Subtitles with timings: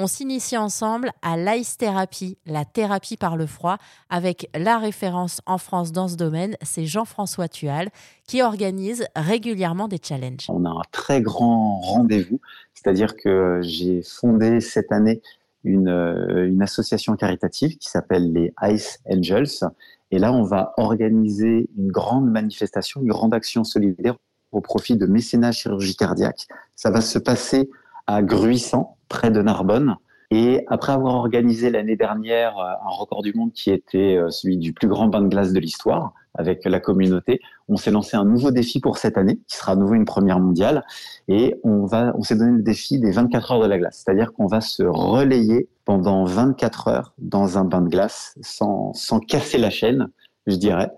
[0.00, 3.78] On s'initie ensemble à l'ice thérapie, la thérapie par le froid,
[4.10, 7.88] avec la référence en France dans ce domaine, c'est Jean-François Tual,
[8.28, 10.46] qui organise régulièrement des challenges.
[10.50, 12.40] On a un très grand rendez-vous,
[12.74, 15.20] c'est-à-dire que j'ai fondé cette année
[15.64, 19.68] une, une association caritative qui s'appelle les Ice Angels.
[20.12, 24.14] Et là, on va organiser une grande manifestation, une grande action solidaire
[24.52, 26.46] au profit de mécénat chirurgie cardiaque.
[26.76, 27.68] Ça va se passer
[28.06, 29.96] à Gruissant, près de Narbonne.
[30.30, 34.58] Et après avoir organisé l'année dernière euh, un record du monde qui était euh, celui
[34.58, 38.24] du plus grand bain de glace de l'histoire avec la communauté, on s'est lancé un
[38.24, 40.84] nouveau défi pour cette année, qui sera à nouveau une première mondiale.
[41.26, 44.02] Et on va, on s'est donné le défi des 24 heures de la glace.
[44.04, 49.18] C'est-à-dire qu'on va se relayer pendant 24 heures dans un bain de glace sans, sans
[49.18, 50.10] casser la chaîne,
[50.46, 50.92] je dirais.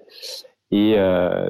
[0.73, 1.48] Et, euh,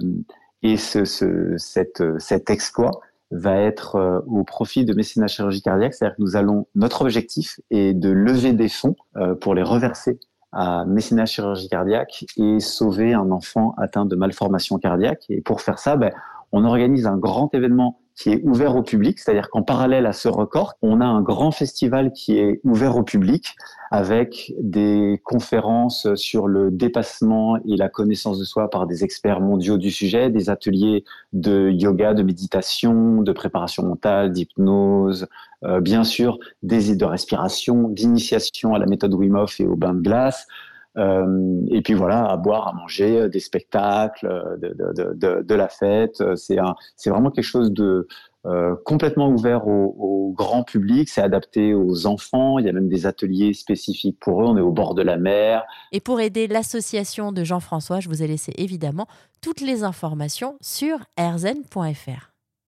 [0.63, 5.95] et ce, ce, cette, cet exploit va être euh, au profit de mécénat chirurgie cardiaque,
[5.95, 10.19] c'est-à-dire que nous allons, notre objectif est de lever des fonds euh, pour les reverser
[10.53, 15.25] à mécénat chirurgie cardiaque et sauver un enfant atteint de malformation cardiaque.
[15.29, 16.13] Et pour faire ça, ben,
[16.51, 20.29] on organise un grand événement qui est ouvert au public, c'est-à-dire qu'en parallèle à ce
[20.29, 23.55] record, on a un grand festival qui est ouvert au public
[23.91, 29.79] avec des conférences sur le dépassement et la connaissance de soi par des experts mondiaux
[29.79, 35.27] du sujet, des ateliers de yoga, de méditation, de préparation mentale, d'hypnose,
[35.65, 39.95] euh, bien sûr des de respiration, d'initiation à la méthode Wim Hof et au bain
[39.95, 40.47] de glace,
[40.97, 46.23] et puis voilà, à boire, à manger, euh, des spectacles, euh, de, la fête.
[46.37, 46.59] C'est
[46.97, 48.09] c'est vraiment quelque chose de
[48.47, 51.09] euh, complètement ouvert au, au grand public.
[51.09, 52.59] C'est adapté aux enfants.
[52.59, 54.47] Il y a même des ateliers spécifiques pour eux.
[54.47, 55.65] On est au bord de la mer.
[55.93, 59.07] Et pour aider l'association de Jean-François, je vous ai laissé évidemment
[59.43, 62.30] toutes les informations sur erzen.fr.